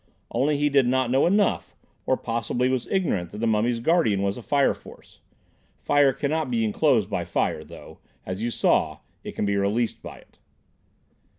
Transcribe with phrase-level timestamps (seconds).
[0.31, 1.75] Only he did not know enough,
[2.07, 5.19] or possibly was ignorant that the mummy's guardian was a fire force.
[5.79, 10.17] Fire cannot be enclosed by fire, though, as you saw, it can be released by
[10.17, 10.39] it."